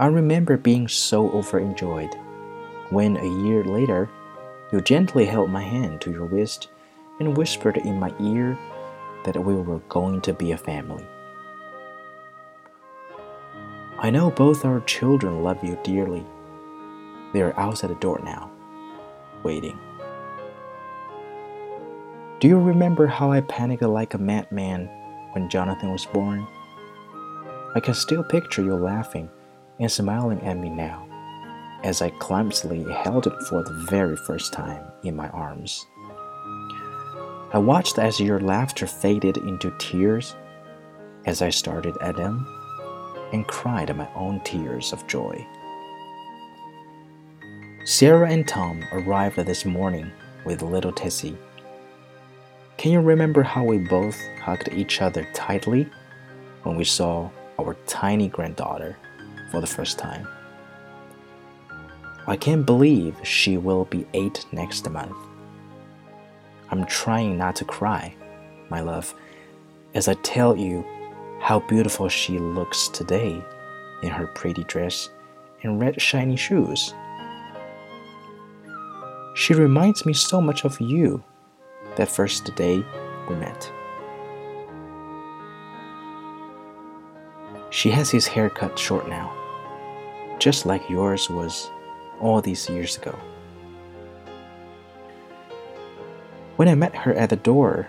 I 0.00 0.06
remember 0.06 0.56
being 0.56 0.86
so 0.86 1.28
overjoyed 1.30 2.14
when 2.90 3.16
a 3.16 3.42
year 3.42 3.64
later 3.64 4.08
you 4.70 4.80
gently 4.80 5.26
held 5.26 5.50
my 5.50 5.62
hand 5.62 6.00
to 6.02 6.12
your 6.12 6.26
wrist 6.26 6.68
and 7.18 7.36
whispered 7.36 7.78
in 7.78 7.98
my 7.98 8.14
ear 8.20 8.56
that 9.24 9.36
we 9.36 9.56
were 9.56 9.80
going 9.88 10.20
to 10.20 10.32
be 10.32 10.52
a 10.52 10.56
family. 10.56 11.04
I 13.98 14.10
know 14.10 14.30
both 14.30 14.64
our 14.64 14.78
children 14.82 15.42
love 15.42 15.64
you 15.64 15.76
dearly. 15.82 16.24
They 17.32 17.42
are 17.42 17.58
outside 17.58 17.90
the 17.90 17.96
door 17.96 18.20
now, 18.22 18.52
waiting. 19.42 19.76
Do 22.38 22.46
you 22.46 22.56
remember 22.56 23.08
how 23.08 23.32
I 23.32 23.40
panicked 23.40 23.82
like 23.82 24.14
a 24.14 24.18
madman 24.18 24.86
when 25.32 25.50
Jonathan 25.50 25.90
was 25.90 26.06
born? 26.06 26.46
I 27.74 27.80
can 27.80 27.94
still 27.94 28.22
picture 28.22 28.62
you 28.62 28.76
laughing 28.76 29.28
and 29.78 29.90
smiling 29.90 30.40
at 30.42 30.56
me 30.56 30.68
now 30.68 31.08
as 31.84 32.02
I 32.02 32.10
clumsily 32.10 32.84
held 32.92 33.26
it 33.26 33.42
for 33.48 33.62
the 33.62 33.86
very 33.88 34.16
first 34.16 34.52
time 34.52 34.84
in 35.04 35.14
my 35.14 35.28
arms. 35.28 35.86
I 37.52 37.58
watched 37.58 37.98
as 37.98 38.20
your 38.20 38.40
laughter 38.40 38.86
faded 38.86 39.36
into 39.38 39.72
tears 39.78 40.34
as 41.24 41.40
I 41.40 41.50
started 41.50 41.96
at 42.02 42.16
them 42.16 42.46
and 43.32 43.46
cried 43.46 43.94
my 43.96 44.08
own 44.14 44.40
tears 44.40 44.92
of 44.92 45.06
joy. 45.06 45.46
Sarah 47.84 48.30
and 48.30 48.46
Tom 48.46 48.84
arrived 48.92 49.36
this 49.36 49.64
morning 49.64 50.10
with 50.44 50.62
little 50.62 50.92
Tessie. 50.92 51.38
Can 52.76 52.92
you 52.92 53.00
remember 53.00 53.42
how 53.42 53.64
we 53.64 53.78
both 53.78 54.18
hugged 54.42 54.68
each 54.72 55.00
other 55.00 55.26
tightly 55.32 55.88
when 56.64 56.76
we 56.76 56.84
saw 56.84 57.30
our 57.58 57.74
tiny 57.86 58.28
granddaughter 58.28 58.96
for 59.50 59.60
the 59.60 59.66
first 59.66 59.98
time? 59.98 60.26
I 62.26 62.36
can't 62.36 62.66
believe 62.66 63.16
she 63.22 63.56
will 63.56 63.86
be 63.86 64.06
eight 64.12 64.44
next 64.52 64.88
month. 64.90 65.16
I'm 66.70 66.84
trying 66.84 67.38
not 67.38 67.56
to 67.56 67.64
cry, 67.64 68.14
my 68.68 68.80
love, 68.80 69.14
as 69.94 70.08
I 70.08 70.14
tell 70.14 70.56
you 70.56 70.84
how 71.40 71.60
beautiful 71.60 72.08
she 72.08 72.38
looks 72.38 72.88
today 72.88 73.42
in 74.02 74.10
her 74.10 74.26
pretty 74.26 74.64
dress 74.64 75.08
and 75.62 75.80
red 75.80 76.00
shiny 76.00 76.36
shoes. 76.36 76.94
She 79.34 79.54
reminds 79.54 80.04
me 80.04 80.12
so 80.12 80.40
much 80.40 80.64
of 80.64 80.78
you 80.80 81.22
that 81.96 82.08
first 82.08 82.54
day 82.56 82.84
we 83.28 83.36
met. 83.36 83.72
She 87.70 87.90
has 87.90 88.10
his 88.10 88.26
hair 88.26 88.50
cut 88.50 88.78
short 88.78 89.08
now, 89.08 89.32
just 90.38 90.66
like 90.66 90.88
yours 90.88 91.28
was 91.28 91.70
all 92.20 92.40
these 92.40 92.68
years 92.68 92.96
ago. 92.96 93.18
When 96.56 96.68
I 96.68 96.74
met 96.74 96.94
her 96.94 97.14
at 97.14 97.30
the 97.30 97.36
door, 97.36 97.88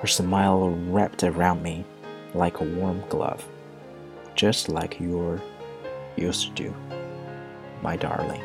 her 0.00 0.06
smile 0.06 0.70
wrapped 0.70 1.24
around 1.24 1.62
me 1.62 1.84
like 2.34 2.60
a 2.60 2.64
warm 2.64 3.02
glove, 3.08 3.44
just 4.34 4.68
like 4.68 5.00
your 5.00 5.40
used 6.16 6.46
to 6.46 6.52
do, 6.52 6.74
my 7.82 7.96
darling. 7.96 8.42